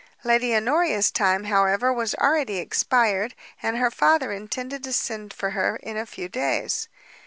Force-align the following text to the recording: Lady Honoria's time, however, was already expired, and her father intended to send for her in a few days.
Lady 0.23 0.55
Honoria's 0.55 1.11
time, 1.11 1.43
however, 1.43 1.93
was 1.93 2.15
already 2.15 2.57
expired, 2.57 3.35
and 3.61 3.77
her 3.77 3.91
father 3.91 4.31
intended 4.31 4.83
to 4.83 4.91
send 4.93 5.31
for 5.31 5.51
her 5.51 5.75
in 5.75 5.95
a 5.95 6.07
few 6.07 6.27
days. 6.27 6.87